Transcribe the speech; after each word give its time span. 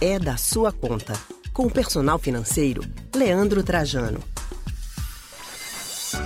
é 0.00 0.18
da 0.18 0.36
sua 0.36 0.70
conta. 0.70 1.14
Com 1.54 1.66
o 1.66 1.70
personal 1.70 2.18
financeiro, 2.18 2.82
Leandro 3.14 3.62
Trajano. 3.62 4.20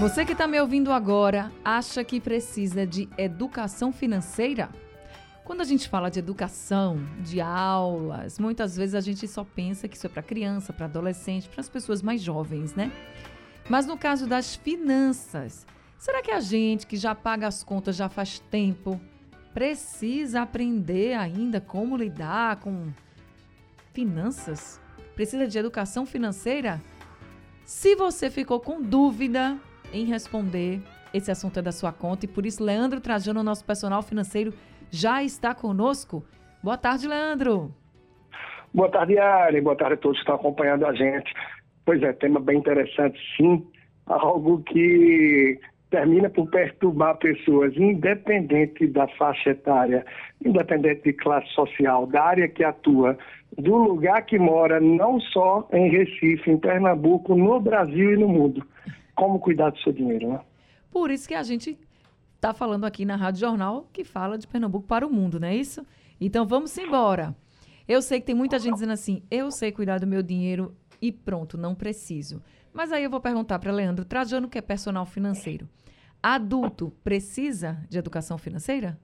Você 0.00 0.24
que 0.24 0.32
está 0.32 0.46
me 0.46 0.60
ouvindo 0.60 0.92
agora, 0.92 1.52
acha 1.64 2.02
que 2.02 2.20
precisa 2.20 2.84
de 2.84 3.08
educação 3.16 3.92
financeira? 3.92 4.68
Quando 5.44 5.60
a 5.60 5.64
gente 5.64 5.88
fala 5.88 6.10
de 6.10 6.18
educação, 6.18 6.98
de 7.20 7.40
aulas, 7.40 8.40
muitas 8.40 8.76
vezes 8.76 8.94
a 8.94 9.00
gente 9.00 9.26
só 9.28 9.44
pensa 9.44 9.86
que 9.86 9.96
isso 9.96 10.06
é 10.06 10.10
para 10.10 10.22
criança, 10.22 10.72
para 10.72 10.86
adolescente, 10.86 11.48
para 11.48 11.60
as 11.60 11.68
pessoas 11.68 12.02
mais 12.02 12.20
jovens, 12.20 12.74
né? 12.74 12.90
Mas 13.68 13.86
no 13.86 13.96
caso 13.96 14.26
das 14.26 14.56
finanças, 14.56 15.64
será 15.96 16.22
que 16.22 16.32
a 16.32 16.40
gente 16.40 16.86
que 16.88 16.96
já 16.96 17.14
paga 17.14 17.46
as 17.46 17.62
contas 17.62 17.94
já 17.94 18.08
faz 18.08 18.40
tempo 18.50 19.00
precisa 19.54 20.42
aprender 20.42 21.14
ainda 21.14 21.60
como 21.60 21.96
lidar 21.96 22.56
com 22.56 22.92
finanças? 23.92 24.80
Precisa 25.14 25.46
de 25.46 25.58
educação 25.58 26.06
financeira? 26.06 26.80
Se 27.64 27.94
você 27.94 28.30
ficou 28.30 28.60
com 28.60 28.82
dúvida 28.82 29.56
em 29.92 30.04
responder, 30.04 30.80
esse 31.12 31.30
assunto 31.30 31.58
é 31.58 31.62
da 31.62 31.72
sua 31.72 31.92
conta 31.92 32.24
e 32.24 32.28
por 32.28 32.46
isso 32.46 32.62
Leandro 32.62 33.00
Trajano, 33.00 33.42
nosso 33.42 33.64
personal 33.64 34.02
financeiro, 34.02 34.52
já 34.90 35.22
está 35.22 35.54
conosco. 35.54 36.24
Boa 36.62 36.76
tarde, 36.76 37.06
Leandro. 37.06 37.72
Boa 38.72 38.88
tarde, 38.90 39.18
Ari. 39.18 39.60
Boa 39.60 39.76
tarde 39.76 39.94
a 39.94 39.96
todos 39.96 40.18
que 40.18 40.22
estão 40.22 40.36
acompanhando 40.36 40.86
a 40.86 40.94
gente. 40.94 41.32
Pois 41.84 42.02
é, 42.02 42.12
tema 42.12 42.38
bem 42.38 42.58
interessante, 42.58 43.18
sim. 43.36 43.66
Algo 44.06 44.62
que 44.62 45.58
termina 45.90 46.30
por 46.30 46.48
perturbar 46.48 47.16
pessoas, 47.18 47.76
independente 47.76 48.86
da 48.86 49.08
faixa 49.08 49.50
etária, 49.50 50.04
independente 50.44 51.02
de 51.02 51.12
classe 51.12 51.48
social, 51.48 52.06
da 52.06 52.22
área 52.22 52.48
que 52.48 52.62
atua, 52.62 53.18
do 53.58 53.76
lugar 53.76 54.24
que 54.24 54.38
mora, 54.38 54.80
não 54.80 55.20
só 55.20 55.68
em 55.72 55.90
Recife, 55.90 56.50
em 56.50 56.58
Pernambuco, 56.58 57.34
no 57.34 57.60
Brasil 57.60 58.14
e 58.14 58.16
no 58.16 58.28
mundo. 58.28 58.66
Como 59.14 59.38
cuidar 59.38 59.70
do 59.70 59.78
seu 59.80 59.92
dinheiro, 59.92 60.28
né? 60.28 60.40
Por 60.90 61.10
isso 61.10 61.28
que 61.28 61.34
a 61.34 61.42
gente 61.42 61.78
está 62.36 62.54
falando 62.54 62.84
aqui 62.84 63.04
na 63.04 63.16
Rádio 63.16 63.40
Jornal, 63.40 63.86
que 63.92 64.02
fala 64.02 64.38
de 64.38 64.46
Pernambuco 64.46 64.86
para 64.86 65.06
o 65.06 65.12
mundo, 65.12 65.38
não 65.38 65.48
é 65.48 65.54
isso? 65.54 65.84
Então 66.20 66.46
vamos 66.46 66.76
embora. 66.78 67.34
Eu 67.86 68.00
sei 68.00 68.20
que 68.20 68.26
tem 68.26 68.34
muita 68.34 68.58
gente 68.58 68.74
dizendo 68.74 68.92
assim, 68.92 69.22
eu 69.30 69.50
sei 69.50 69.72
cuidar 69.72 69.98
do 69.98 70.06
meu 70.06 70.22
dinheiro 70.22 70.74
e 71.02 71.10
pronto, 71.10 71.58
não 71.58 71.74
preciso. 71.74 72.42
Mas 72.72 72.92
aí 72.92 73.02
eu 73.02 73.10
vou 73.10 73.20
perguntar 73.20 73.58
para 73.58 73.72
Leandro 73.72 74.04
Trajano, 74.04 74.48
que 74.48 74.58
é 74.58 74.62
personal 74.62 75.04
financeiro. 75.04 75.68
Adulto 76.22 76.92
precisa 77.02 77.84
de 77.88 77.98
educação 77.98 78.38
financeira? 78.38 78.98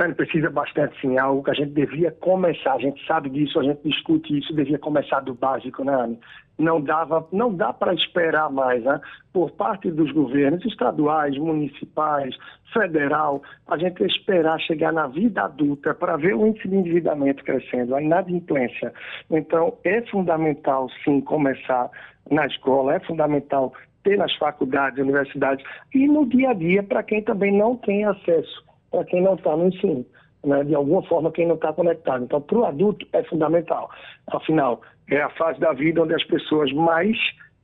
Ele 0.00 0.14
precisa 0.14 0.50
bastante, 0.50 1.00
sim. 1.00 1.16
É 1.16 1.20
algo 1.20 1.44
que 1.44 1.50
a 1.50 1.54
gente 1.54 1.70
devia 1.70 2.10
começar. 2.10 2.74
A 2.74 2.78
gente 2.78 3.04
sabe 3.06 3.30
disso, 3.30 3.60
a 3.60 3.62
gente 3.62 3.80
discute 3.84 4.38
isso, 4.38 4.52
devia 4.52 4.78
começar 4.78 5.20
do 5.20 5.34
básico, 5.34 5.84
né, 5.84 5.94
Anne? 5.94 6.18
Não, 6.58 6.80
dava, 6.80 7.26
não 7.32 7.54
dá 7.54 7.72
para 7.72 7.94
esperar 7.94 8.50
mais, 8.50 8.82
né? 8.82 9.00
Por 9.32 9.50
parte 9.52 9.90
dos 9.90 10.10
governos 10.12 10.64
estaduais, 10.64 11.36
municipais, 11.36 12.36
federal, 12.72 13.42
a 13.68 13.76
gente 13.76 14.04
esperar 14.04 14.60
chegar 14.60 14.92
na 14.92 15.06
vida 15.06 15.42
adulta 15.42 15.94
para 15.94 16.16
ver 16.16 16.34
o 16.34 16.46
índice 16.46 16.68
de 16.68 16.76
endividamento 16.76 17.44
crescendo, 17.44 17.94
a 17.94 18.02
inadimplência. 18.02 18.92
Então, 19.30 19.78
é 19.84 20.00
fundamental, 20.02 20.88
sim, 21.04 21.20
começar 21.20 21.90
na 22.30 22.46
escola, 22.46 22.94
é 22.94 23.00
fundamental 23.00 23.72
ter 24.02 24.18
nas 24.18 24.34
faculdades, 24.36 24.98
universidades 24.98 25.64
e 25.94 26.06
no 26.06 26.26
dia 26.26 26.50
a 26.50 26.54
dia 26.54 26.82
para 26.82 27.02
quem 27.02 27.22
também 27.22 27.56
não 27.56 27.76
tem 27.76 28.04
acesso 28.04 28.64
para 28.94 29.04
quem 29.04 29.22
não 29.22 29.34
está 29.34 29.56
no 29.56 29.66
ensino. 29.66 30.06
Né, 30.44 30.62
de 30.62 30.74
alguma 30.74 31.02
forma, 31.04 31.32
quem 31.32 31.48
não 31.48 31.54
está 31.54 31.72
conectado. 31.72 32.24
Então, 32.24 32.40
para 32.40 32.58
o 32.58 32.66
adulto 32.66 33.06
é 33.14 33.22
fundamental. 33.24 33.90
Afinal, 34.26 34.82
é 35.10 35.22
a 35.22 35.30
fase 35.30 35.58
da 35.58 35.72
vida 35.72 36.02
onde 36.02 36.14
as 36.14 36.24
pessoas 36.24 36.70
mais 36.72 37.16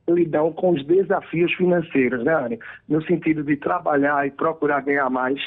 lidam 0.09 0.51
com 0.51 0.71
os 0.71 0.83
desafios 0.87 1.53
financeiros, 1.53 2.23
né, 2.23 2.33
Anne? 2.33 2.59
No 2.89 3.03
sentido 3.03 3.43
de 3.43 3.55
trabalhar 3.55 4.25
e 4.25 4.31
procurar 4.31 4.81
ganhar 4.81 5.09
mais, 5.11 5.39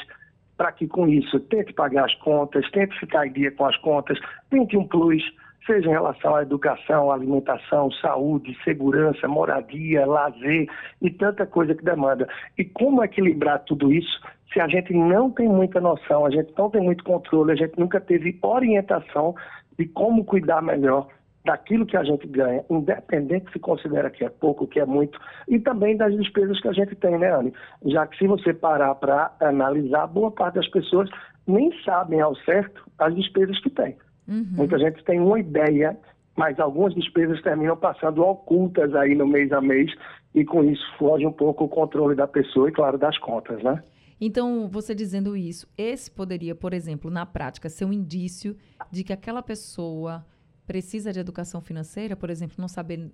para 0.55 0.71
que 0.71 0.87
com 0.87 1.09
isso 1.09 1.37
tente 1.41 1.73
pagar 1.73 2.05
as 2.05 2.15
contas, 2.15 2.69
tente 2.71 2.97
ficar 2.99 3.27
em 3.27 3.33
dia 3.33 3.51
com 3.51 3.65
as 3.65 3.75
contas, 3.77 4.17
tente 4.49 4.77
um 4.77 4.87
plus, 4.87 5.21
seja 5.65 5.89
em 5.89 5.91
relação 5.91 6.35
à 6.35 6.41
educação, 6.41 7.11
alimentação, 7.11 7.91
saúde, 7.91 8.57
segurança, 8.63 9.27
moradia, 9.27 10.05
lazer 10.05 10.69
e 11.01 11.09
tanta 11.09 11.45
coisa 11.45 11.75
que 11.75 11.83
demanda. 11.83 12.29
E 12.57 12.63
como 12.63 13.03
equilibrar 13.03 13.59
tudo 13.65 13.91
isso 13.91 14.21
se 14.51 14.59
a 14.59 14.67
gente 14.67 14.93
não 14.93 15.29
tem 15.29 15.47
muita 15.47 15.81
noção, 15.81 16.25
a 16.25 16.29
gente 16.29 16.53
não 16.57 16.69
tem 16.69 16.81
muito 16.81 17.03
controle, 17.03 17.51
a 17.51 17.55
gente 17.55 17.77
nunca 17.79 17.99
teve 17.99 18.37
orientação 18.41 19.35
de 19.77 19.85
como 19.87 20.23
cuidar 20.23 20.61
melhor 20.61 21.07
daquilo 21.45 21.85
que 21.85 21.95
a 21.95 22.03
gente 22.03 22.27
ganha, 22.27 22.65
independente 22.69 23.51
se 23.51 23.59
considera 23.59 24.09
que 24.09 24.25
é 24.25 24.29
pouco, 24.29 24.65
que 24.65 24.79
é 24.79 24.85
muito, 24.85 25.19
e 25.47 25.59
também 25.59 25.95
das 25.95 26.15
despesas 26.15 26.59
que 26.59 26.67
a 26.67 26.73
gente 26.73 26.95
tem, 26.95 27.17
né, 27.19 27.31
Anne? 27.31 27.53
Já 27.85 28.07
que 28.07 28.17
se 28.17 28.25
você 28.25 28.53
parar 28.53 28.95
para 28.95 29.31
analisar, 29.39 30.07
boa 30.07 30.31
parte 30.31 30.55
das 30.55 30.67
pessoas 30.67 31.07
nem 31.47 31.71
sabem 31.83 32.19
ao 32.19 32.35
certo 32.37 32.83
as 32.97 33.13
despesas 33.15 33.59
que 33.61 33.69
tem. 33.69 33.95
Uhum. 34.27 34.45
Muita 34.53 34.79
gente 34.79 35.03
tem 35.03 35.19
uma 35.19 35.39
ideia, 35.39 35.95
mas 36.35 36.59
algumas 36.59 36.95
despesas 36.95 37.39
terminam 37.43 37.77
passando 37.77 38.23
ocultas 38.23 38.95
aí 38.95 39.13
no 39.13 39.27
mês 39.27 39.51
a 39.51 39.61
mês, 39.61 39.93
e 40.33 40.43
com 40.43 40.63
isso 40.63 40.83
foge 40.97 41.27
um 41.27 41.31
pouco 41.31 41.65
o 41.65 41.69
controle 41.69 42.15
da 42.15 42.27
pessoa 42.27 42.67
e, 42.67 42.71
claro, 42.71 42.97
das 42.97 43.17
contas, 43.19 43.61
né? 43.61 43.83
Então, 44.19 44.69
você 44.69 44.95
dizendo 44.95 45.35
isso, 45.35 45.67
esse 45.77 46.09
poderia, 46.09 46.55
por 46.55 46.73
exemplo, 46.73 47.11
na 47.11 47.25
prática, 47.25 47.69
ser 47.69 47.85
um 47.85 47.93
indício 47.93 48.55
de 48.91 49.03
que 49.03 49.11
aquela 49.11 49.43
pessoa 49.43 50.25
precisa 50.65 51.11
de 51.11 51.19
educação 51.19 51.61
financeira, 51.61 52.15
por 52.15 52.29
exemplo, 52.29 52.55
não 52.57 52.67
saber 52.67 53.11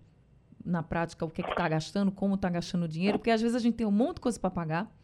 na 0.64 0.84
prática 0.84 1.26
o 1.26 1.30
que 1.30 1.42
é 1.42 1.50
está 1.50 1.68
gastando, 1.68 2.12
como 2.12 2.36
está 2.36 2.50
gastando 2.50 2.84
o 2.84 2.88
dinheiro, 2.88 3.18
porque 3.18 3.32
às 3.32 3.42
vezes 3.42 3.56
a 3.56 3.60
gente 3.60 3.76
tem 3.76 3.88
um 3.88 3.92
monte 3.92 4.16
de 4.16 4.22
coisa 4.22 4.40
para 4.40 4.52
pagar. 4.52 4.96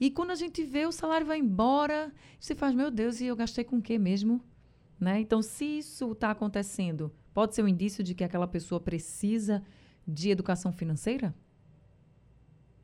E 0.00 0.10
quando 0.10 0.30
a 0.30 0.34
gente 0.34 0.64
vê, 0.64 0.86
o 0.86 0.92
salário 0.92 1.26
vai 1.26 1.38
embora, 1.38 2.12
você 2.40 2.54
faz, 2.54 2.74
meu 2.74 2.90
Deus, 2.90 3.20
e 3.20 3.26
eu 3.26 3.36
gastei 3.36 3.62
com 3.62 3.76
o 3.76 3.82
quê 3.82 3.98
mesmo? 3.98 4.40
Né? 4.98 5.20
Então, 5.20 5.42
se 5.42 5.64
isso 5.78 6.12
está 6.12 6.30
acontecendo, 6.30 7.12
pode 7.32 7.54
ser 7.54 7.62
um 7.62 7.68
indício 7.68 8.02
de 8.02 8.14
que 8.14 8.24
aquela 8.24 8.46
pessoa 8.46 8.80
precisa 8.80 9.62
de 10.06 10.30
educação 10.30 10.72
financeira? 10.72 11.34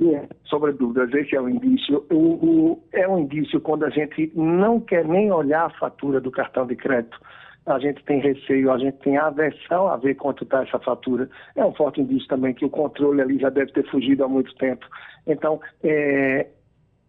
É, 0.02 0.26
sobre 0.44 0.72
dúvidas, 0.72 1.12
esse 1.12 1.36
é 1.36 1.40
o 1.40 1.48
indício. 1.48 2.06
O, 2.10 2.14
o, 2.14 2.82
é 2.92 3.06
um 3.06 3.18
indício 3.18 3.60
quando 3.60 3.84
a 3.84 3.90
gente 3.90 4.32
não 4.34 4.80
quer 4.80 5.04
nem 5.04 5.30
olhar 5.30 5.66
a 5.66 5.78
fatura 5.78 6.20
do 6.20 6.30
cartão 6.30 6.66
de 6.66 6.74
crédito. 6.74 7.20
A 7.66 7.78
gente 7.78 8.02
tem 8.04 8.18
receio, 8.18 8.72
a 8.72 8.78
gente 8.78 8.96
tem 8.98 9.18
aversão 9.18 9.88
a 9.88 9.98
ver 9.98 10.14
quanto 10.14 10.44
está 10.44 10.62
essa 10.62 10.78
fatura. 10.78 11.28
É 11.54 11.62
um 11.62 11.74
forte 11.74 12.00
indício 12.00 12.26
também 12.28 12.54
que 12.54 12.64
o 12.64 12.70
controle 12.70 13.20
ali 13.20 13.38
já 13.38 13.50
deve 13.50 13.72
ter 13.72 13.86
fugido 13.90 14.24
há 14.24 14.28
muito 14.28 14.54
tempo. 14.54 14.86
Então, 15.26 15.60
é, 15.84 16.46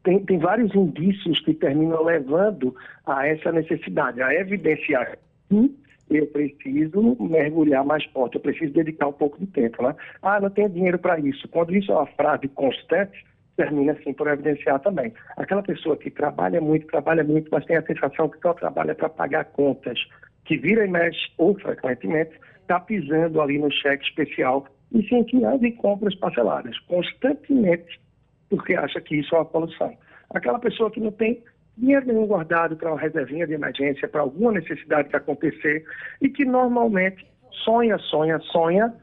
tem, 0.03 0.25
tem 0.25 0.37
vários 0.37 0.75
indícios 0.75 1.39
que 1.45 1.53
terminam 1.53 2.03
levando 2.03 2.75
a 3.05 3.25
essa 3.25 3.53
necessidade, 3.53 4.21
a 4.21 4.33
evidenciar 4.33 5.17
eu 6.17 6.27
preciso 6.27 7.17
mergulhar 7.19 7.85
mais 7.85 8.03
forte, 8.05 8.35
eu 8.35 8.41
preciso 8.41 8.73
dedicar 8.73 9.07
um 9.07 9.13
pouco 9.13 9.39
de 9.39 9.47
tempo, 9.47 9.83
né? 9.83 9.95
Ah, 10.21 10.39
não 10.39 10.49
tenho 10.49 10.69
dinheiro 10.69 10.99
para 10.99 11.19
isso. 11.19 11.47
Quando 11.49 11.75
isso 11.75 11.91
é 11.91 11.95
uma 11.95 12.07
frase 12.07 12.47
constante, 12.49 13.25
termina 13.55 13.93
assim 13.93 14.13
por 14.13 14.27
evidenciar 14.27 14.79
também. 14.79 15.13
Aquela 15.37 15.61
pessoa 15.63 15.97
que 15.97 16.09
trabalha 16.09 16.59
muito, 16.59 16.87
trabalha 16.87 17.23
muito, 17.23 17.49
mas 17.51 17.65
tem 17.65 17.77
a 17.77 17.85
sensação 17.85 18.29
que 18.29 18.39
só 18.39 18.53
trabalha 18.53 18.95
para 18.95 19.09
pagar 19.09 19.45
contas, 19.45 19.99
que 20.45 20.57
vira 20.57 20.85
e 20.85 20.89
mexe, 20.89 21.31
ou 21.37 21.57
frequentemente, 21.59 22.31
está 22.61 22.79
pisando 22.79 23.41
ali 23.41 23.57
no 23.57 23.71
cheque 23.71 24.03
especial 24.05 24.65
e 24.93 25.03
se 25.07 25.15
enfiando 25.15 25.65
em 25.65 25.75
compras 25.75 26.15
parceladas, 26.15 26.77
constantemente, 26.79 27.99
porque 28.49 28.75
acha 28.75 28.99
que 28.99 29.15
isso 29.15 29.35
é 29.35 29.39
uma 29.39 29.45
poluição. 29.45 29.95
Aquela 30.33 30.59
pessoa 30.59 30.91
que 30.91 30.99
não 30.99 31.11
tem 31.11 31.43
dinheiro 31.77 32.07
nenhum 32.07 32.27
guardado 32.27 32.75
para 32.75 32.91
uma 32.91 32.99
reservinha 32.99 33.47
de 33.47 33.53
emergência, 33.53 34.07
para 34.07 34.21
alguma 34.21 34.51
necessidade 34.51 35.09
que 35.09 35.15
acontecer, 35.15 35.83
e 36.21 36.29
que 36.29 36.45
normalmente 36.45 37.25
sonha, 37.63 37.97
sonha, 37.97 38.39
sonha, 38.39 38.93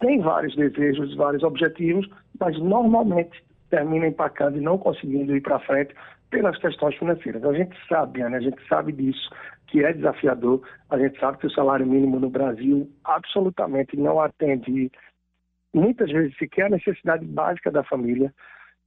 tem 0.00 0.20
vários 0.20 0.54
desejos, 0.54 1.14
vários 1.16 1.42
objetivos, 1.42 2.08
mas 2.38 2.58
normalmente 2.58 3.42
termina 3.70 4.06
empacando 4.06 4.58
e 4.58 4.60
não 4.60 4.78
conseguindo 4.78 5.34
ir 5.34 5.40
para 5.40 5.58
frente 5.60 5.94
pelas 6.30 6.58
questões 6.58 6.94
financeiras. 6.96 7.44
A 7.44 7.52
gente 7.52 7.76
sabe, 7.88 8.20
Ana, 8.20 8.36
a 8.36 8.40
gente 8.40 8.60
sabe 8.68 8.92
disso, 8.92 9.30
que 9.66 9.84
é 9.84 9.92
desafiador. 9.92 10.62
A 10.90 10.98
gente 10.98 11.18
sabe 11.18 11.38
que 11.38 11.46
o 11.46 11.50
salário 11.50 11.86
mínimo 11.86 12.18
no 12.20 12.30
Brasil 12.30 12.90
absolutamente 13.04 13.96
não 13.96 14.20
atende, 14.20 14.90
muitas 15.74 16.10
vezes, 16.10 16.36
sequer 16.36 16.66
a 16.66 16.70
necessidade 16.70 17.24
básica 17.24 17.70
da 17.70 17.82
família. 17.84 18.32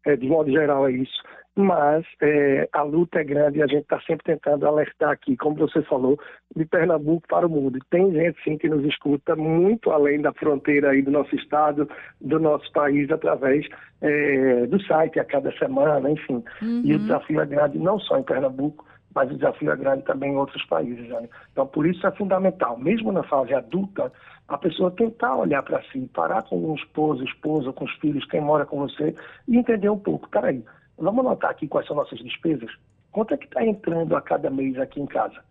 É, 0.05 0.15
de 0.15 0.27
modo 0.27 0.51
geral 0.51 0.87
é 0.87 0.91
isso 0.91 1.21
mas 1.59 2.05
é, 2.21 2.69
a 2.71 2.83
luta 2.83 3.19
é 3.19 3.23
grande 3.23 3.59
e 3.59 3.61
a 3.61 3.67
gente 3.67 3.81
está 3.81 3.99
sempre 4.01 4.23
tentando 4.23 4.65
alertar 4.65 5.11
aqui, 5.11 5.35
como 5.35 5.57
você 5.57 5.81
falou, 5.83 6.17
de 6.55 6.65
Pernambuco 6.65 7.27
para 7.27 7.45
o 7.45 7.49
mundo. 7.49 7.77
E 7.77 7.81
tem 7.89 8.11
gente 8.13 8.41
sim 8.43 8.57
que 8.57 8.69
nos 8.69 8.83
escuta 8.85 9.35
muito 9.35 9.91
além 9.91 10.21
da 10.21 10.31
fronteira 10.33 10.91
aí 10.91 11.01
do 11.01 11.11
nosso 11.11 11.35
estado, 11.35 11.89
do 12.21 12.39
nosso 12.39 12.71
país, 12.71 13.11
através 13.11 13.67
é, 14.01 14.67
do 14.67 14.81
site 14.83 15.19
a 15.19 15.25
cada 15.25 15.51
semana, 15.57 16.09
enfim. 16.09 16.43
Uhum. 16.61 16.81
E 16.85 16.95
o 16.95 16.99
desafio 16.99 17.41
é 17.41 17.45
grande 17.45 17.77
não 17.77 17.99
só 17.99 18.17
em 18.17 18.23
Pernambuco, 18.23 18.85
mas 19.13 19.29
o 19.31 19.35
desafio 19.35 19.71
é 19.71 19.75
grande 19.75 20.03
também 20.03 20.31
em 20.31 20.37
outros 20.37 20.63
países. 20.65 21.07
Né? 21.09 21.29
Então, 21.51 21.65
por 21.65 21.85
isso 21.85 22.05
é 22.05 22.11
fundamental, 22.11 22.77
mesmo 22.77 23.11
na 23.11 23.23
fase 23.23 23.53
adulta, 23.53 24.11
a 24.47 24.57
pessoa 24.57 24.91
tentar 24.91 25.35
olhar 25.35 25.61
para 25.63 25.81
si, 25.91 26.09
parar 26.13 26.43
com 26.43 26.57
o 26.57 26.75
esposo, 26.75 27.23
esposa, 27.23 27.71
com 27.71 27.85
os 27.85 27.93
filhos, 27.95 28.25
quem 28.25 28.41
mora 28.41 28.65
com 28.65 28.79
você, 28.79 29.15
e 29.47 29.57
entender 29.57 29.89
um 29.89 29.99
pouco. 29.99 30.29
Peraí, 30.29 30.63
vamos 30.97 31.25
anotar 31.25 31.51
aqui 31.51 31.67
quais 31.67 31.87
são 31.87 31.95
nossas 31.95 32.19
despesas? 32.19 32.71
Quanto 33.11 33.33
é 33.33 33.37
que 33.37 33.45
está 33.45 33.63
entrando 33.65 34.15
a 34.15 34.21
cada 34.21 34.49
mês 34.49 34.77
aqui 34.77 35.01
em 35.01 35.05
casa? 35.05 35.43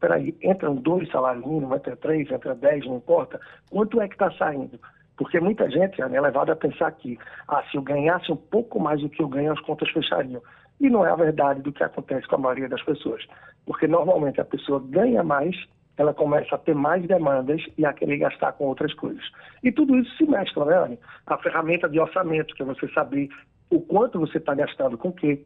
Peraí, 0.00 0.36
entram 0.42 0.74
dois 0.74 1.08
salários 1.10 1.46
mínimos, 1.46 1.76
entra 1.76 1.96
três, 1.96 2.30
entra 2.30 2.54
dez, 2.54 2.84
não 2.84 2.96
importa. 2.96 3.40
Quanto 3.70 4.00
é 4.00 4.08
que 4.08 4.14
está 4.14 4.30
saindo? 4.32 4.78
Porque 5.16 5.38
muita 5.38 5.70
gente 5.70 6.02
é 6.02 6.20
levada 6.20 6.52
a 6.52 6.56
pensar 6.56 6.90
que, 6.92 7.16
ah, 7.46 7.62
se 7.70 7.76
eu 7.76 7.82
ganhasse 7.82 8.32
um 8.32 8.36
pouco 8.36 8.80
mais 8.80 9.00
do 9.00 9.08
que 9.08 9.22
eu 9.22 9.28
ganho, 9.28 9.52
as 9.52 9.60
contas 9.60 9.88
fechariam. 9.90 10.42
E 10.82 10.90
não 10.90 11.06
é 11.06 11.10
a 11.10 11.16
verdade 11.16 11.62
do 11.62 11.72
que 11.72 11.84
acontece 11.84 12.26
com 12.26 12.34
a 12.34 12.38
maioria 12.38 12.68
das 12.68 12.82
pessoas. 12.82 13.24
Porque 13.64 13.86
normalmente 13.86 14.40
a 14.40 14.44
pessoa 14.44 14.82
ganha 14.84 15.22
mais, 15.22 15.56
ela 15.96 16.12
começa 16.12 16.56
a 16.56 16.58
ter 16.58 16.74
mais 16.74 17.06
demandas 17.06 17.62
e 17.78 17.86
a 17.86 17.92
querer 17.92 18.18
gastar 18.18 18.52
com 18.54 18.64
outras 18.64 18.92
coisas. 18.94 19.22
E 19.62 19.70
tudo 19.70 19.96
isso 19.96 20.14
se 20.16 20.26
mescla, 20.26 20.64
né? 20.64 20.98
A 21.24 21.38
ferramenta 21.38 21.88
de 21.88 22.00
orçamento, 22.00 22.52
que 22.56 22.62
é 22.62 22.66
você 22.66 22.88
saber 22.88 23.28
o 23.70 23.80
quanto 23.80 24.18
você 24.18 24.38
está 24.38 24.54
gastando 24.56 24.98
com 24.98 25.10
o 25.10 25.12
quê, 25.12 25.44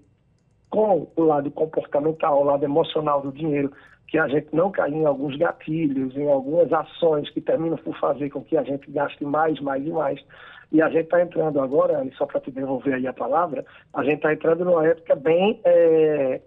com 0.70 1.06
o 1.16 1.22
lado 1.22 1.50
comportamental, 1.50 2.40
o 2.40 2.44
lado 2.44 2.64
emocional 2.64 3.22
do 3.22 3.32
dinheiro, 3.32 3.72
que 4.08 4.18
a 4.18 4.28
gente 4.28 4.48
não 4.52 4.70
cair 4.70 4.94
em 4.94 5.04
alguns 5.04 5.36
gatilhos, 5.36 6.16
em 6.16 6.30
algumas 6.30 6.72
ações 6.72 7.28
que 7.30 7.40
terminam 7.40 7.76
por 7.76 7.98
fazer 7.98 8.30
com 8.30 8.42
que 8.42 8.56
a 8.56 8.62
gente 8.62 8.90
gaste 8.90 9.24
mais, 9.24 9.58
mais 9.60 9.84
e 9.84 9.90
mais. 9.90 10.20
E 10.72 10.82
a 10.82 10.88
gente 10.88 11.04
está 11.04 11.22
entrando 11.22 11.60
agora, 11.60 12.04
só 12.16 12.26
para 12.26 12.40
te 12.40 12.50
devolver 12.50 12.94
aí 12.94 13.06
a 13.06 13.12
palavra, 13.12 13.64
a 13.94 14.02
gente 14.02 14.16
está 14.16 14.32
entrando 14.32 14.64
numa 14.64 14.86
época 14.86 15.14
bem, 15.14 15.60
é, 15.64 16.40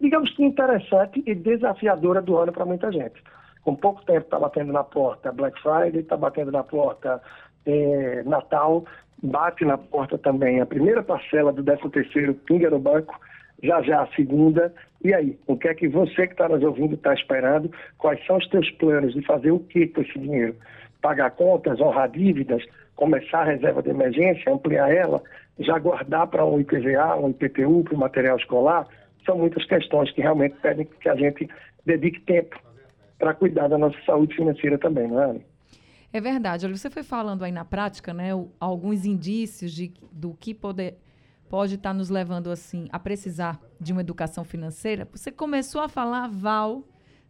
digamos 0.00 0.34
que 0.34 0.44
interessante 0.44 1.22
e 1.26 1.34
desafiadora 1.34 2.20
do 2.20 2.36
ano 2.36 2.52
para 2.52 2.64
muita 2.64 2.90
gente. 2.90 3.22
Com 3.62 3.76
pouco 3.76 4.04
tempo 4.04 4.22
está 4.22 4.38
batendo 4.38 4.72
na 4.72 4.82
porta 4.82 5.30
Black 5.32 5.60
Friday, 5.62 6.00
está 6.00 6.16
batendo 6.16 6.50
na 6.50 6.64
porta 6.64 7.22
é, 7.64 8.22
Natal, 8.24 8.84
bate 9.22 9.64
na 9.64 9.78
porta 9.78 10.18
também 10.18 10.60
a 10.60 10.66
primeira 10.66 11.02
parcela 11.02 11.52
do 11.52 11.62
13 11.62 11.88
terceiro 11.90 12.34
pinga 12.34 12.70
no 12.70 12.78
banco, 12.78 13.18
já 13.62 13.80
já 13.82 14.02
a 14.02 14.06
segunda. 14.08 14.74
E 15.04 15.14
aí, 15.14 15.38
o 15.46 15.56
que 15.56 15.68
é 15.68 15.74
que 15.74 15.88
você 15.88 16.26
que 16.26 16.34
está 16.34 16.48
nos 16.48 16.62
ouvindo 16.62 16.94
está 16.94 17.14
esperando? 17.14 17.70
Quais 17.98 18.24
são 18.26 18.36
os 18.36 18.48
teus 18.48 18.70
planos 18.72 19.14
de 19.14 19.22
fazer 19.22 19.50
o 19.50 19.60
que 19.60 19.86
com 19.86 20.02
esse 20.02 20.18
dinheiro? 20.18 20.56
Pagar 21.00 21.30
contas, 21.32 21.80
honrar 21.80 22.10
dívidas, 22.10 22.64
começar 22.96 23.40
a 23.40 23.52
reserva 23.52 23.82
de 23.82 23.90
emergência, 23.90 24.52
ampliar 24.52 24.92
ela, 24.92 25.22
já 25.58 25.78
guardar 25.78 26.26
para 26.26 26.44
um 26.44 26.60
IPVA, 26.60 27.16
um 27.16 27.30
IPTU, 27.30 27.84
para 27.84 27.94
o 27.94 27.98
material 27.98 28.36
escolar? 28.36 28.86
São 29.24 29.38
muitas 29.38 29.64
questões 29.66 30.10
que 30.12 30.20
realmente 30.20 30.56
pedem 30.60 30.86
que 31.00 31.08
a 31.08 31.14
gente 31.14 31.48
dedique 31.84 32.20
tempo 32.20 32.60
para 33.18 33.34
cuidar 33.34 33.68
da 33.68 33.78
nossa 33.78 33.96
saúde 34.04 34.34
financeira 34.34 34.76
também, 34.78 35.06
não 35.06 35.22
é, 35.22 35.36
É 36.12 36.20
verdade. 36.20 36.66
Olha, 36.66 36.76
você 36.76 36.90
foi 36.90 37.04
falando 37.04 37.44
aí 37.44 37.52
na 37.52 37.64
prática, 37.64 38.12
né, 38.12 38.30
alguns 38.58 39.04
indícios 39.04 39.72
de, 39.72 39.92
do 40.10 40.34
que 40.34 40.52
poder 40.52 40.98
pode 41.52 41.74
estar 41.74 41.90
tá 41.90 41.94
nos 41.94 42.08
levando 42.08 42.50
assim 42.50 42.88
a 42.90 42.98
precisar 42.98 43.60
de 43.78 43.92
uma 43.92 44.00
educação 44.00 44.42
financeira. 44.42 45.06
Você 45.12 45.30
começou 45.30 45.82
a 45.82 45.88
falar, 45.88 46.26
Val, 46.26 46.82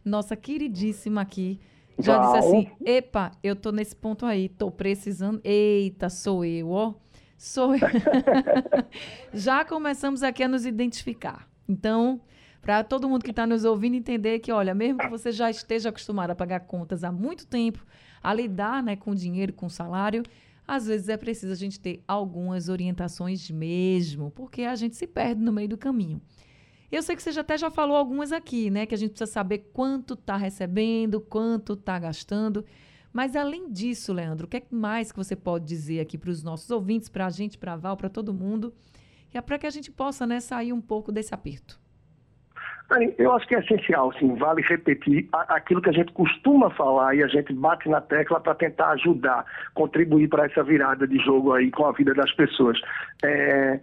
nossa 0.05 0.33
queridíssima 0.33 1.19
aqui, 1.19 1.59
já 1.99 2.17
Val. 2.17 2.31
disse 2.31 2.47
assim: 2.47 2.71
"Epa, 2.85 3.31
eu 3.43 3.53
tô 3.53 3.73
nesse 3.73 3.93
ponto 3.93 4.25
aí, 4.25 4.47
tô 4.47 4.71
precisando. 4.71 5.41
Eita, 5.43 6.09
sou 6.09 6.45
eu, 6.45 6.71
ó. 6.71 6.93
Sou 7.37 7.75
eu. 7.75 7.81
já 9.33 9.65
começamos 9.65 10.23
aqui 10.23 10.41
a 10.41 10.47
nos 10.47 10.65
identificar. 10.65 11.45
Então, 11.67 12.21
para 12.61 12.81
todo 12.81 13.09
mundo 13.09 13.25
que 13.25 13.31
está 13.31 13.45
nos 13.45 13.65
ouvindo 13.65 13.95
entender 13.97 14.39
que, 14.39 14.53
olha, 14.53 14.73
mesmo 14.73 14.99
que 14.99 15.09
você 15.09 15.33
já 15.33 15.51
esteja 15.51 15.89
acostumado 15.89 16.31
a 16.31 16.35
pagar 16.35 16.61
contas 16.61 17.03
há 17.03 17.11
muito 17.11 17.45
tempo, 17.45 17.85
a 18.23 18.33
lidar 18.33 18.81
né, 18.81 18.95
com 18.95 19.13
dinheiro, 19.13 19.51
com 19.51 19.67
salário, 19.67 20.23
às 20.67 20.87
vezes 20.87 21.09
é 21.09 21.17
preciso 21.17 21.51
a 21.51 21.55
gente 21.55 21.79
ter 21.79 22.03
algumas 22.07 22.69
orientações 22.69 23.49
mesmo, 23.51 24.31
porque 24.31 24.63
a 24.63 24.75
gente 24.75 24.95
se 24.95 25.05
perde 25.05 25.41
no 25.41 25.51
meio 25.51 25.69
do 25.69 25.77
caminho. 25.77 26.21
Eu 26.91 27.01
sei 27.01 27.15
que 27.15 27.23
você 27.23 27.31
já 27.31 27.41
até 27.41 27.57
já 27.57 27.71
falou 27.71 27.97
algumas 27.97 28.31
aqui, 28.31 28.69
né? 28.69 28.85
Que 28.85 28.93
a 28.93 28.97
gente 28.97 29.11
precisa 29.11 29.31
saber 29.31 29.69
quanto 29.73 30.13
está 30.13 30.37
recebendo, 30.37 31.19
quanto 31.19 31.73
está 31.73 31.97
gastando. 31.97 32.63
Mas 33.11 33.35
além 33.35 33.71
disso, 33.71 34.13
Leandro, 34.13 34.45
o 34.45 34.49
que 34.49 34.57
é 34.57 34.63
mais 34.69 35.11
que 35.11 35.17
você 35.17 35.35
pode 35.35 35.65
dizer 35.65 35.99
aqui 35.99 36.17
para 36.17 36.29
os 36.29 36.43
nossos 36.43 36.69
ouvintes, 36.69 37.09
para 37.09 37.25
a 37.25 37.29
gente, 37.29 37.57
para 37.57 37.73
a 37.73 37.77
Val, 37.77 37.97
para 37.97 38.09
todo 38.09 38.33
mundo, 38.33 38.73
é 39.33 39.41
para 39.41 39.57
que 39.57 39.65
a 39.65 39.69
gente 39.69 39.91
possa 39.91 40.27
né, 40.27 40.39
sair 40.39 40.71
um 40.71 40.81
pouco 40.81 41.11
desse 41.11 41.33
aperto? 41.33 41.82
Eu 43.17 43.31
acho 43.33 43.47
que 43.47 43.55
é 43.55 43.59
essencial, 43.59 44.13
sim, 44.19 44.35
vale 44.35 44.61
repetir 44.61 45.27
aquilo 45.31 45.81
que 45.81 45.89
a 45.89 45.93
gente 45.93 46.11
costuma 46.11 46.69
falar 46.69 47.15
e 47.15 47.23
a 47.23 47.27
gente 47.27 47.51
bate 47.53 47.89
na 47.89 47.99
tecla 47.99 48.39
para 48.39 48.53
tentar 48.53 48.91
ajudar, 48.91 49.45
contribuir 49.73 50.27
para 50.27 50.45
essa 50.45 50.63
virada 50.63 51.07
de 51.07 51.17
jogo 51.17 51.53
aí 51.53 51.71
com 51.71 51.85
a 51.87 51.91
vida 51.91 52.13
das 52.13 52.31
pessoas. 52.33 52.79
É, 53.23 53.79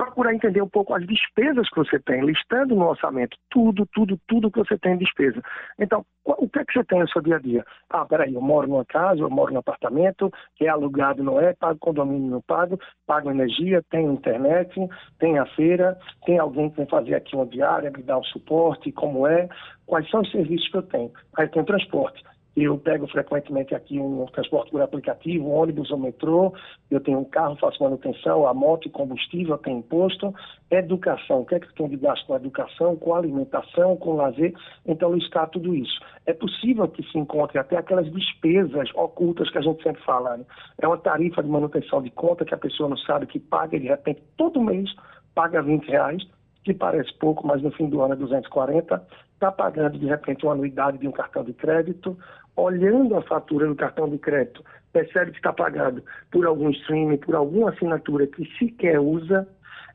procurar 0.00 0.32
entender 0.32 0.62
um 0.62 0.68
pouco 0.68 0.94
as 0.94 1.06
despesas 1.06 1.68
que 1.68 1.76
você 1.76 1.98
tem, 2.00 2.24
listando 2.24 2.74
no 2.74 2.88
orçamento 2.88 3.36
tudo, 3.50 3.86
tudo, 3.92 4.18
tudo 4.26 4.50
que 4.50 4.58
você 4.58 4.78
tem 4.78 4.96
de 4.96 5.04
despesa. 5.04 5.42
Então, 5.78 6.06
o 6.24 6.48
que 6.48 6.58
é 6.58 6.64
que 6.64 6.72
você 6.72 6.82
tem 6.84 7.00
no 7.00 7.08
seu 7.10 7.20
dia 7.20 7.36
a 7.36 7.38
dia? 7.38 7.64
Ah, 7.90 8.06
peraí, 8.06 8.32
eu 8.32 8.40
moro 8.40 8.66
numa 8.66 8.84
casa, 8.84 9.20
eu 9.20 9.28
moro 9.28 9.52
num 9.52 9.58
apartamento, 9.58 10.32
que 10.56 10.64
é 10.64 10.68
alugado, 10.68 11.22
não 11.22 11.38
é, 11.38 11.52
pago 11.52 11.78
condomínio, 11.78 12.30
não 12.30 12.40
pago, 12.40 12.80
pago 13.06 13.30
energia, 13.30 13.84
tenho 13.90 14.12
internet, 14.12 14.74
tem 15.18 15.38
a 15.38 15.44
feira, 15.54 15.98
tem 16.24 16.38
alguém 16.38 16.70
que 16.70 16.78
vem 16.78 16.86
fazer 16.86 17.14
aqui 17.14 17.36
uma 17.36 17.44
diária, 17.44 17.90
me 17.90 18.02
dar 18.02 18.16
um 18.16 18.24
suporte, 18.24 18.90
como 18.92 19.26
é, 19.26 19.50
quais 19.84 20.08
são 20.08 20.22
os 20.22 20.30
serviços 20.30 20.68
que 20.70 20.78
eu 20.78 20.82
tenho. 20.82 21.12
Aí 21.36 21.46
tem 21.48 21.62
transporte. 21.62 22.24
Eu 22.62 22.76
pego 22.76 23.06
frequentemente 23.06 23.74
aqui 23.74 23.98
um 23.98 24.26
transporte 24.26 24.70
por 24.70 24.82
aplicativo, 24.82 25.46
um 25.46 25.54
ônibus 25.54 25.90
ou 25.90 25.98
metrô, 25.98 26.52
eu 26.90 27.00
tenho 27.00 27.18
um 27.18 27.24
carro, 27.24 27.56
faço 27.56 27.82
manutenção, 27.82 28.46
a 28.46 28.52
moto 28.52 28.90
combustível, 28.90 29.56
tem 29.56 29.78
imposto, 29.78 30.34
educação, 30.70 31.40
o 31.40 31.46
que 31.46 31.54
é 31.54 31.60
que 31.60 31.74
tenho 31.74 31.88
de 31.88 31.96
gasto 31.96 32.26
com 32.26 32.36
educação, 32.36 32.96
com 32.96 33.14
alimentação, 33.14 33.96
com 33.96 34.14
lazer, 34.14 34.52
então 34.84 35.14
listar 35.14 35.48
tudo 35.48 35.74
isso. 35.74 35.98
É 36.26 36.34
possível 36.34 36.86
que 36.86 37.02
se 37.10 37.18
encontre 37.18 37.58
até 37.58 37.78
aquelas 37.78 38.12
despesas 38.12 38.90
ocultas 38.94 39.50
que 39.50 39.56
a 39.56 39.62
gente 39.62 39.82
sempre 39.82 40.02
fala, 40.02 40.36
né? 40.36 40.44
é 40.82 40.86
uma 40.86 40.98
tarifa 40.98 41.42
de 41.42 41.48
manutenção 41.48 42.02
de 42.02 42.10
conta 42.10 42.44
que 42.44 42.54
a 42.54 42.58
pessoa 42.58 42.90
não 42.90 42.98
sabe 42.98 43.26
que 43.26 43.40
paga, 43.40 43.74
e 43.74 43.80
de 43.80 43.88
repente 43.88 44.22
todo 44.36 44.60
mês 44.60 44.90
paga 45.34 45.62
20 45.62 45.86
reais, 45.86 46.22
que 46.62 46.74
parece 46.74 47.12
pouco, 47.18 47.46
mas 47.46 47.62
no 47.62 47.70
fim 47.72 47.88
do 47.88 48.02
ano 48.02 48.12
é 48.12 48.16
240, 48.16 49.02
está 49.40 49.50
pagando 49.50 49.98
de 49.98 50.06
repente 50.06 50.44
uma 50.44 50.52
anuidade 50.52 50.98
de 50.98 51.08
um 51.08 51.12
cartão 51.12 51.42
de 51.42 51.54
crédito, 51.54 52.16
olhando 52.60 53.16
a 53.16 53.22
fatura 53.22 53.66
do 53.66 53.74
cartão 53.74 54.08
de 54.08 54.18
crédito, 54.18 54.64
percebe 54.92 55.30
que 55.32 55.38
está 55.38 55.52
pagando 55.52 56.02
por 56.30 56.46
algum 56.46 56.70
streaming, 56.70 57.18
por 57.18 57.34
alguma 57.34 57.70
assinatura 57.70 58.26
que 58.26 58.44
sequer 58.58 59.00
usa. 59.00 59.48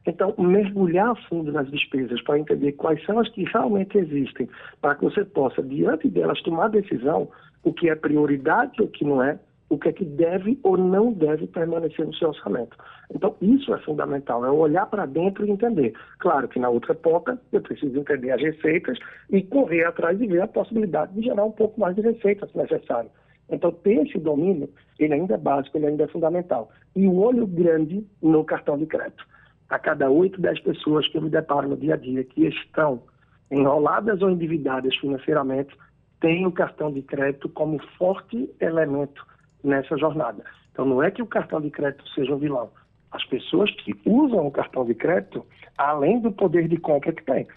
Então, 0.07 0.35
mergulhar 0.37 1.15
fundo 1.27 1.51
nas 1.51 1.69
despesas 1.71 2.21
para 2.21 2.37
entender 2.37 2.73
quais 2.73 3.03
são 3.05 3.19
as 3.19 3.27
que 3.29 3.43
realmente 3.45 3.97
existem, 3.97 4.47
para 4.79 4.95
que 4.95 5.03
você 5.03 5.25
possa, 5.25 5.63
diante 5.63 6.07
delas, 6.07 6.41
tomar 6.43 6.69
decisão 6.69 7.27
o 7.63 7.73
que 7.73 7.89
é 7.89 7.95
prioridade 7.95 8.73
e 8.79 8.83
o 8.83 8.87
que 8.87 9.03
não 9.03 9.23
é, 9.23 9.39
o 9.75 9.79
que 9.79 9.89
é 9.89 9.93
que 9.93 10.05
deve 10.05 10.57
ou 10.63 10.77
não 10.77 11.11
deve 11.11 11.47
permanecer 11.47 12.05
no 12.05 12.15
seu 12.15 12.29
orçamento. 12.29 12.75
Então, 13.13 13.35
isso 13.41 13.73
é 13.73 13.79
fundamental, 13.79 14.45
é 14.45 14.49
olhar 14.49 14.85
para 14.85 15.05
dentro 15.05 15.45
e 15.45 15.51
entender. 15.51 15.93
Claro 16.19 16.47
que 16.47 16.59
na 16.59 16.69
outra 16.69 16.95
ponta, 16.95 17.39
eu 17.51 17.61
preciso 17.61 17.97
entender 17.97 18.31
as 18.31 18.41
receitas 18.41 18.97
e 19.29 19.43
correr 19.43 19.83
atrás 19.83 20.19
e 20.19 20.27
ver 20.27 20.41
a 20.41 20.47
possibilidade 20.47 21.13
de 21.13 21.23
gerar 21.23 21.43
um 21.43 21.51
pouco 21.51 21.79
mais 21.79 21.95
de 21.95 22.01
receitas 22.01 22.49
se 22.49 22.57
necessário. 22.57 23.09
Então, 23.49 23.71
ter 23.71 24.07
esse 24.07 24.17
domínio, 24.17 24.69
ele 24.97 25.13
ainda 25.13 25.35
é 25.35 25.37
básico, 25.37 25.77
ele 25.77 25.87
ainda 25.87 26.05
é 26.05 26.07
fundamental. 26.07 26.71
E 26.95 27.05
o 27.05 27.17
olho 27.17 27.45
grande 27.45 28.07
no 28.21 28.43
cartão 28.43 28.77
de 28.77 28.85
crédito. 28.85 29.25
A 29.69 29.77
cada 29.77 30.09
8, 30.09 30.39
10 30.39 30.61
pessoas 30.61 31.07
que 31.09 31.17
eu 31.17 31.21
me 31.21 31.29
deparo 31.29 31.67
no 31.67 31.75
dia 31.75 31.95
a 31.95 31.97
dia 31.97 32.23
que 32.23 32.47
estão 32.47 33.03
enroladas 33.51 34.21
ou 34.21 34.29
endividadas 34.31 34.95
financeiramente, 34.95 35.75
têm 36.21 36.45
o 36.47 36.51
cartão 36.51 36.91
de 36.91 37.01
crédito 37.01 37.49
como 37.49 37.77
forte 37.97 38.49
elemento 38.59 39.23
nessa 39.65 39.97
jornada. 39.97 40.43
Então, 40.71 40.85
não 40.85 41.01
é 41.01 41.09
que 41.09 41.21
o 41.21 41.27
cartão 41.27 41.61
de 41.61 41.69
crédito 41.69 42.07
seja 42.09 42.33
um 42.33 42.37
vilão. 42.37 42.69
As 43.11 43.23
pessoas 43.25 43.71
que 43.71 43.93
usam 44.05 44.45
o 44.45 44.51
cartão 44.51 44.85
de 44.85 44.93
crédito, 44.93 45.45
além 45.77 46.19
do 46.19 46.31
poder 46.31 46.67
de 46.67 46.77
compra 46.77 47.13
que 47.13 47.23
tem, 47.23 47.47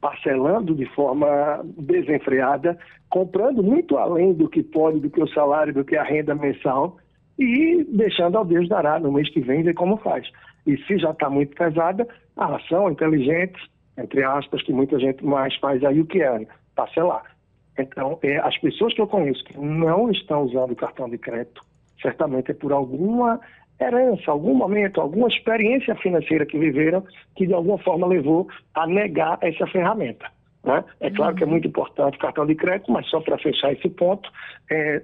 parcelando 0.00 0.74
de 0.74 0.86
forma 0.94 1.62
desenfreada, 1.78 2.78
comprando 3.08 3.62
muito 3.62 3.96
além 3.96 4.34
do 4.34 4.48
que 4.48 4.62
pode, 4.62 5.00
do 5.00 5.08
que 5.08 5.22
o 5.22 5.28
salário, 5.28 5.72
do 5.72 5.84
que 5.84 5.96
a 5.96 6.02
renda 6.02 6.34
mensal, 6.34 6.98
e 7.38 7.84
deixando 7.84 8.36
ao 8.36 8.44
Deus 8.44 8.68
dará 8.68 8.98
no 8.98 9.12
mês 9.12 9.30
que 9.30 9.40
vem 9.40 9.62
ver 9.62 9.74
como 9.74 9.96
faz. 9.98 10.28
E 10.66 10.76
se 10.78 10.98
já 10.98 11.10
está 11.10 11.30
muito 11.30 11.54
pesada, 11.54 12.06
a 12.36 12.56
ação 12.56 12.90
inteligente, 12.90 13.58
entre 13.96 14.22
aspas, 14.24 14.62
que 14.62 14.72
muita 14.72 14.98
gente 14.98 15.24
mais 15.24 15.54
faz 15.56 15.82
aí 15.84 16.00
o 16.00 16.06
que 16.06 16.22
é, 16.22 16.46
parcelar. 16.74 17.33
Então, 17.78 18.18
é, 18.22 18.38
as 18.38 18.56
pessoas 18.58 18.94
que 18.94 19.00
eu 19.00 19.06
conheço 19.06 19.44
que 19.44 19.58
não 19.58 20.10
estão 20.10 20.42
usando 20.42 20.72
o 20.72 20.76
cartão 20.76 21.08
de 21.08 21.18
crédito, 21.18 21.62
certamente 22.00 22.50
é 22.50 22.54
por 22.54 22.72
alguma 22.72 23.40
herança, 23.80 24.30
algum 24.30 24.54
momento, 24.54 25.00
alguma 25.00 25.28
experiência 25.28 25.94
financeira 25.96 26.46
que 26.46 26.58
viveram 26.58 27.04
que 27.34 27.46
de 27.46 27.52
alguma 27.52 27.78
forma 27.78 28.06
levou 28.06 28.48
a 28.74 28.86
negar 28.86 29.38
essa 29.40 29.66
ferramenta. 29.66 30.30
Né? 30.62 30.84
É 31.00 31.10
claro 31.10 31.34
que 31.34 31.42
é 31.42 31.46
muito 31.46 31.66
importante 31.66 32.16
o 32.16 32.20
cartão 32.20 32.46
de 32.46 32.54
crédito, 32.54 32.92
mas 32.92 33.06
só 33.08 33.20
para 33.20 33.36
fechar 33.38 33.72
esse 33.72 33.88
ponto, 33.90 34.30
é, 34.70 35.02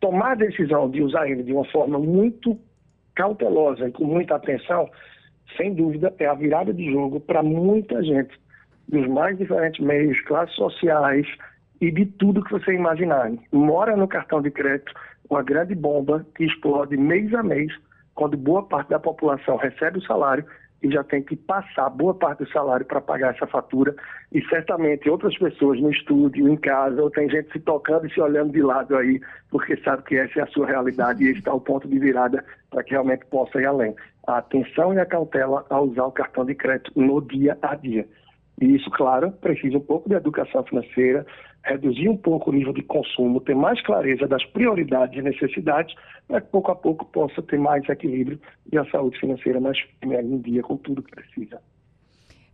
tomar 0.00 0.32
a 0.32 0.34
decisão 0.34 0.90
de 0.90 1.02
usar 1.02 1.28
ele 1.28 1.42
de 1.42 1.52
uma 1.52 1.64
forma 1.66 1.98
muito 1.98 2.58
cautelosa 3.14 3.88
e 3.88 3.92
com 3.92 4.04
muita 4.04 4.34
atenção, 4.34 4.90
sem 5.56 5.74
dúvida, 5.74 6.12
é 6.18 6.26
a 6.26 6.34
virada 6.34 6.72
de 6.72 6.90
jogo 6.90 7.20
para 7.20 7.42
muita 7.42 8.02
gente, 8.02 8.38
dos 8.88 9.06
mais 9.06 9.38
diferentes 9.38 9.84
meios, 9.84 10.20
classes 10.22 10.54
sociais 10.56 11.26
e 11.80 11.90
de 11.90 12.06
tudo 12.06 12.44
que 12.44 12.52
você 12.52 12.72
imaginar. 12.72 13.30
Mora 13.52 13.96
no 13.96 14.06
cartão 14.06 14.42
de 14.42 14.50
crédito 14.50 14.92
uma 15.28 15.42
grande 15.42 15.74
bomba 15.74 16.26
que 16.34 16.44
explode 16.44 16.96
mês 16.96 17.32
a 17.34 17.42
mês, 17.42 17.72
quando 18.14 18.36
boa 18.36 18.62
parte 18.64 18.90
da 18.90 18.98
população 18.98 19.56
recebe 19.56 19.98
o 19.98 20.02
salário 20.02 20.44
e 20.82 20.90
já 20.90 21.04
tem 21.04 21.22
que 21.22 21.36
passar 21.36 21.90
boa 21.90 22.14
parte 22.14 22.42
do 22.42 22.50
salário 22.50 22.86
para 22.86 23.00
pagar 23.00 23.34
essa 23.34 23.46
fatura. 23.46 23.94
E 24.32 24.42
certamente 24.46 25.08
outras 25.08 25.36
pessoas 25.36 25.80
no 25.80 25.90
estúdio, 25.90 26.48
em 26.48 26.56
casa, 26.56 27.02
ou 27.02 27.10
tem 27.10 27.28
gente 27.28 27.52
se 27.52 27.60
tocando 27.60 28.06
e 28.06 28.12
se 28.12 28.20
olhando 28.20 28.52
de 28.52 28.62
lado 28.62 28.96
aí, 28.96 29.20
porque 29.50 29.76
sabe 29.78 30.02
que 30.04 30.16
essa 30.16 30.40
é 30.40 30.42
a 30.42 30.46
sua 30.48 30.66
realidade 30.66 31.22
e 31.22 31.28
esse 31.28 31.38
está 31.38 31.52
o 31.52 31.60
ponto 31.60 31.86
de 31.86 31.98
virada 31.98 32.44
para 32.70 32.82
que 32.82 32.92
realmente 32.92 33.26
possa 33.26 33.60
ir 33.60 33.66
além. 33.66 33.94
A 34.26 34.38
atenção 34.38 34.94
e 34.94 34.98
a 34.98 35.06
cautela 35.06 35.64
ao 35.68 35.84
usar 35.84 36.06
o 36.06 36.12
cartão 36.12 36.44
de 36.44 36.54
crédito 36.54 36.92
no 36.98 37.20
dia 37.20 37.58
a 37.62 37.74
dia. 37.74 38.06
E 38.60 38.76
isso, 38.76 38.90
claro, 38.90 39.32
precisa 39.32 39.78
um 39.78 39.82
pouco 39.82 40.08
de 40.08 40.14
educação 40.14 40.62
financeira, 40.64 41.26
reduzir 41.64 42.08
um 42.08 42.16
pouco 42.16 42.50
o 42.50 42.52
nível 42.52 42.72
de 42.72 42.82
consumo, 42.82 43.40
ter 43.40 43.54
mais 43.54 43.80
clareza 43.82 44.26
das 44.26 44.44
prioridades 44.46 45.18
e 45.18 45.22
necessidades, 45.22 45.94
para 46.26 46.40
que 46.40 46.48
pouco 46.48 46.70
a 46.70 46.76
pouco 46.76 47.04
possa 47.06 47.42
ter 47.42 47.58
mais 47.58 47.86
equilíbrio 47.88 48.40
e 48.72 48.78
a 48.78 48.84
saúde 48.86 49.18
financeira 49.18 49.60
mais 49.60 49.76
em 50.02 50.38
dia 50.38 50.62
com 50.62 50.76
tudo 50.76 51.02
que 51.02 51.10
precisa. 51.10 51.60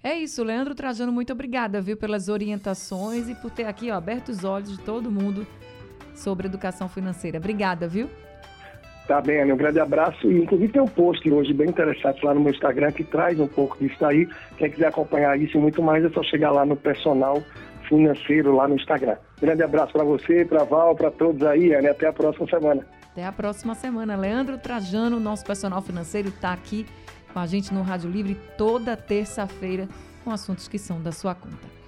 É 0.03 0.15
isso, 0.15 0.45
Leandro 0.45 0.75
Trajano, 0.75 1.13
muito 1.13 1.33
obrigada, 1.33 1.81
viu, 1.81 1.97
pelas 1.97 2.29
orientações 2.29 3.29
e 3.29 3.35
por 3.35 3.51
ter 3.51 3.65
aqui 3.65 3.91
ó, 3.91 3.95
aberto 3.95 4.29
os 4.29 4.45
olhos 4.45 4.77
de 4.77 4.85
todo 4.85 5.11
mundo 5.11 5.47
sobre 6.15 6.47
educação 6.47 6.89
financeira. 6.89 7.39
Obrigada, 7.39 7.89
viu? 7.89 8.09
Tá 9.07 9.21
bem, 9.21 9.41
Anny, 9.41 9.53
um 9.53 9.57
grande 9.57 9.79
abraço. 9.79 10.31
E 10.31 10.43
inclusive 10.43 10.73
tem 10.73 10.83
um 10.83 10.87
post 10.87 11.31
hoje 11.31 11.53
bem 11.53 11.69
interessante 11.69 12.25
lá 12.25 12.35
no 12.35 12.41
meu 12.41 12.53
Instagram 12.53 12.91
que 12.91 13.05
traz 13.05 13.39
um 13.39 13.47
pouco 13.47 13.79
disso 13.79 14.05
aí. 14.05 14.29
Quem 14.59 14.71
quiser 14.71 14.89
acompanhar 14.89 15.39
isso 15.41 15.57
e 15.57 15.61
muito 15.61 15.81
mais 15.81 16.05
é 16.05 16.11
só 16.11 16.23
chegar 16.25 16.51
lá 16.51 16.67
no 16.67 16.77
personal 16.77 17.41
financeiro 17.89 18.55
lá 18.55 18.69
no 18.69 18.75
Instagram. 18.75 19.17
Grande 19.41 19.63
abraço 19.63 19.93
para 19.93 20.05
você, 20.05 20.45
para 20.45 20.65
Val, 20.65 20.95
para 20.95 21.11
todos 21.11 21.43
aí. 21.43 21.75
Até 21.75 22.09
a 22.09 22.13
próxima 22.13 22.47
semana. 22.49 22.87
Até 23.13 23.25
a 23.25 23.33
próxima 23.33 23.75
semana. 23.75 24.17
Leandro 24.17 24.59
Trajano, 24.59 25.19
nosso 25.19 25.45
personal 25.45 25.81
financeiro, 25.83 26.29
está 26.29 26.53
aqui 26.53 26.87
com 27.33 27.39
a 27.39 27.47
gente 27.47 27.73
no 27.73 27.83
Rádio 27.83 28.11
Livre 28.11 28.37
toda 28.57 28.97
terça-feira 28.97 29.89
com 30.25 30.31
assuntos 30.31 30.69
que 30.69 30.79
são 30.79 31.01
da 31.01 31.13
sua 31.13 31.35
conta. 31.35 31.77